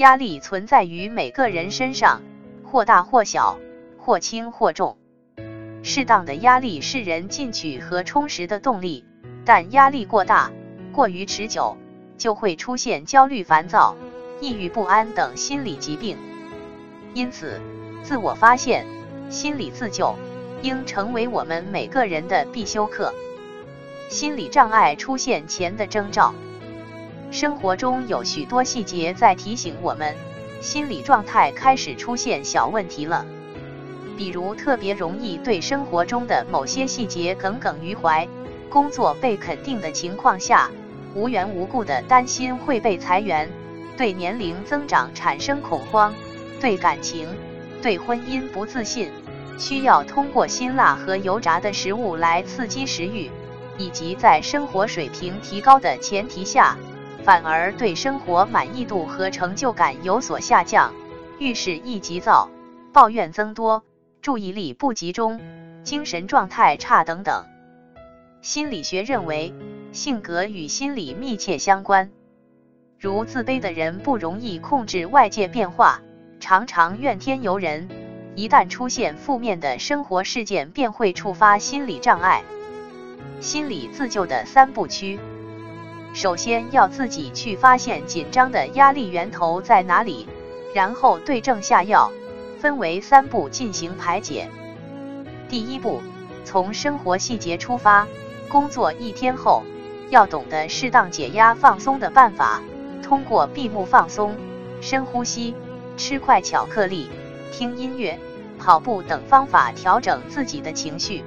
[0.00, 2.22] 压力存在于每个人身上，
[2.64, 3.58] 或大或小，
[3.98, 4.96] 或轻或重。
[5.82, 9.04] 适当的压力是人进取和充实的动力，
[9.44, 10.52] 但压力过大、
[10.90, 11.76] 过于持久，
[12.16, 13.94] 就会出现焦虑、烦躁、
[14.40, 16.16] 抑郁不安等心理疾病。
[17.12, 17.60] 因此，
[18.02, 18.86] 自我发现、
[19.28, 20.16] 心理自救
[20.62, 23.12] 应成为我们每个人的必修课。
[24.08, 26.32] 心理障碍出现前的征兆，
[27.30, 30.16] 生活中有许多细节在提醒我们，
[30.60, 33.24] 心理状态开始出现小问题了。
[34.16, 38.26] 比如，特别容易对生活中的某些细节耿耿于怀；
[38.68, 40.68] 工作被肯定的情况下，
[41.14, 43.46] 无缘无故的担心会被裁员；
[43.96, 46.12] 对年龄增长产生恐慌。
[46.60, 47.28] 对感情、
[47.80, 49.08] 对婚姻不自信，
[49.56, 53.30] 需要通过辛辣和油炸的食物来刺激食欲，
[53.78, 56.76] 以及在生活水平提高的前提下，
[57.24, 60.92] 反而对生活满意度和成就感有所下降，
[61.38, 62.50] 遇事易急躁、
[62.92, 63.84] 抱怨增多、
[64.22, 65.40] 注意力不集中、
[65.82, 67.44] 精神状态差等等。
[68.40, 69.54] 心理学认为，
[69.92, 72.10] 性格与心理密切相关，
[72.98, 76.00] 如自卑的人不容易控制外界变化。
[76.40, 77.86] 常常怨天尤人，
[78.34, 82.42] 一旦出现负面的生活事件，便会触发心理障碍。
[83.40, 85.20] 心理自救的三部曲：
[86.12, 90.26] 首先要自己去发现紧张的压力源头在哪里，
[90.74, 92.10] 然后对症下药，
[92.58, 94.48] 分为三步进行排解。
[95.48, 96.02] 第一步，
[96.44, 98.06] 从生活细节出发，
[98.48, 99.62] 工作一天后，
[100.10, 102.60] 要懂得适当解压放松的办法，
[103.02, 104.36] 通过闭目放松、
[104.80, 105.54] 深呼吸。
[105.96, 107.10] 吃块巧克力、
[107.52, 108.18] 听音乐、
[108.58, 111.22] 跑步等方法调整自己的情绪。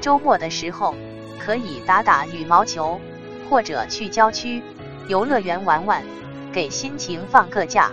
[0.00, 0.92] 周末的时候
[1.38, 3.00] 可以打打羽毛球，
[3.48, 4.62] 或者去郊区
[5.08, 6.02] 游乐园玩玩，
[6.52, 7.92] 给心情放个假。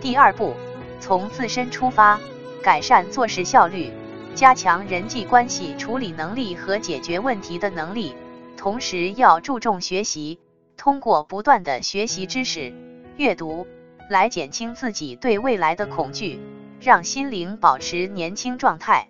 [0.00, 0.54] 第二步，
[1.00, 2.20] 从自身出发，
[2.62, 3.92] 改善做事效率，
[4.34, 8.14] 加强人际关系处理能力和解决问题的能力，
[8.56, 10.38] 同时要注重学习，
[10.76, 12.72] 通过不断的学习知识、
[13.16, 13.66] 阅读。
[14.10, 16.38] 来减轻自己对未来的恐惧，
[16.78, 19.08] 让心灵保持年轻状态。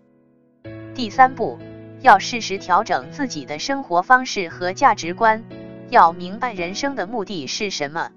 [0.94, 1.58] 第三步，
[2.04, 5.42] 要适时调整自己的生活方式和价值观，
[5.88, 8.10] 要明白人生的目的是什么。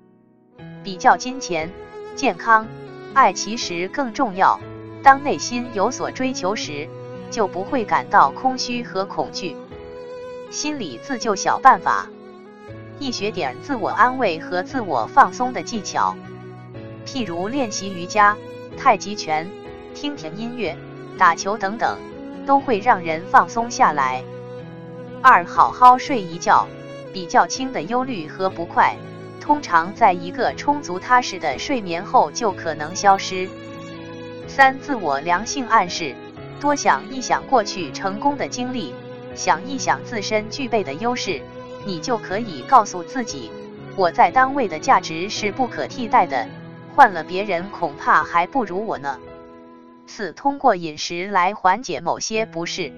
[0.84, 1.72] 比较金钱、
[2.14, 2.68] 健康、
[3.14, 4.60] 爱其实更重要。
[5.02, 6.90] 当内心有所追求时，
[7.32, 9.56] 就不会感到空虚和恐惧。
[10.52, 12.10] 心理自救小办法：
[13.00, 16.14] 一学点自我安慰和自我放松的技巧。
[17.06, 18.36] 譬如练习瑜伽、
[18.78, 19.50] 太极拳、
[19.96, 20.76] 听听音乐、
[21.18, 21.98] 打球等等，
[22.48, 24.24] 都会让人放松下来。
[25.22, 26.66] 二、好好睡一觉，
[27.14, 28.96] 比较轻的忧虑和不快，
[29.40, 33.48] 通常在一个充足踏实的睡眠后就可能消失。
[34.48, 36.16] 三、自我良性暗示，
[36.60, 38.96] 多想一想过去成功的经历，
[39.36, 41.42] 想一想自身具备的优势，
[41.86, 43.52] 你就可以告诉自己，
[43.96, 46.48] 我在单位的价值是不可替代的。
[46.96, 49.20] 换了别人，恐怕还不如我呢。
[50.08, 52.92] 四、通过饮食来缓解某些不适，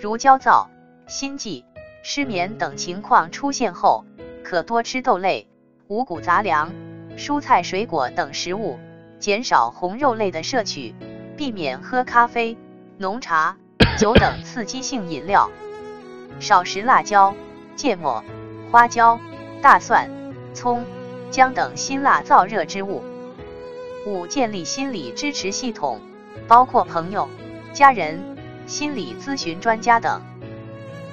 [0.00, 0.70] 如焦躁、
[1.06, 1.64] 心悸、
[2.02, 4.04] 失眠等情况出现后，
[4.42, 5.48] 可多吃豆类、
[5.88, 6.72] 五谷杂粮、
[7.16, 8.78] 蔬菜水果等食物，
[9.18, 10.94] 减少红肉类的摄取，
[11.36, 12.56] 避免喝咖啡、
[12.98, 13.58] 浓茶、
[13.98, 15.50] 酒等刺激性饮料，
[16.40, 17.34] 少食辣椒、
[17.76, 18.24] 芥末、
[18.70, 19.20] 花椒、
[19.60, 20.10] 大蒜、
[20.54, 20.84] 葱。
[21.32, 23.02] 姜等辛辣燥热之物。
[24.06, 25.98] 五、建立心理支持系统，
[26.48, 27.28] 包括朋友、
[27.72, 30.20] 家人、心理咨询专家等。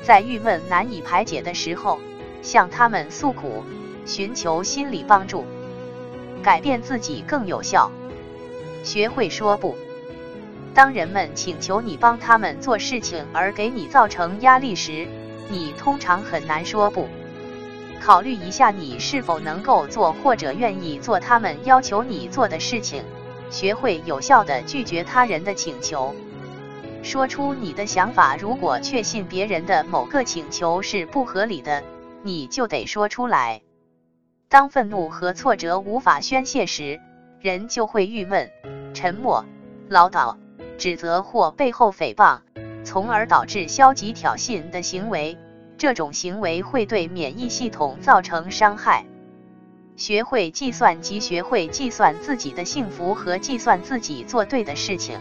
[0.04, 2.00] 在郁闷难以排解的时候，
[2.42, 3.64] 向他们诉苦，
[4.06, 5.46] 寻求心理帮助，
[6.42, 7.92] 改变自己更有效。
[8.84, 9.76] 学会说不。
[10.74, 15.08] 当人们请求你帮他们做事情而给你造成压力时，
[15.50, 17.08] 你通常很难说不。
[18.00, 23.04] 考虑一下，你是否能够做或者愿意做他们要求你做的事情。
[23.50, 26.14] 学会有效的拒绝他人的请求，
[27.02, 28.36] 说出你的想法。
[28.38, 31.84] 如果确信别人的某个请求是不合理的，
[32.24, 33.62] 你就得说出来。
[34.50, 37.00] 当愤怒和挫折无法宣泄时，
[37.40, 38.50] 人就会郁闷、
[38.94, 39.46] 沉默、
[39.88, 40.38] 唠叨、
[40.78, 42.40] 指责或背后诽谤，
[42.84, 45.38] 从而导致消极挑衅的行为。
[45.78, 49.06] 这种行为会对免疫系统造成伤害。
[50.00, 55.20] 学会计算及学会计算自己的幸福和计算自己做对的事情。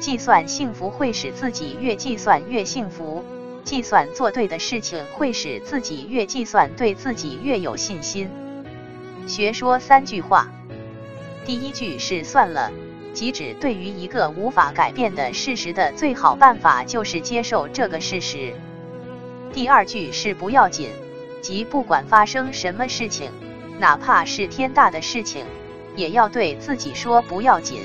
[0.00, 3.24] 计算幸福会使自己越计算越幸福，
[3.62, 8.28] 计算做对的事情会使自己越计算对自己越有信心。
[9.28, 10.50] 学说三句话。
[11.44, 12.72] 第一句是算了，
[13.14, 18.52] 即指对于一个无法改变的事实的最好办法就是接受这个事实。
[19.52, 20.90] 第二句是不要紧，
[21.40, 23.30] 即不管发生什么事情，
[23.78, 25.44] 哪怕是天大的事情，
[25.94, 27.82] 也要对自己说不要紧。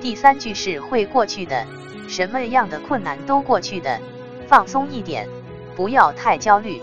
[0.00, 1.66] 第三句是会过去的，
[2.08, 4.00] 什么样的困难都过去的，
[4.48, 5.28] 放松一点，
[5.76, 6.80] 不要太焦虑。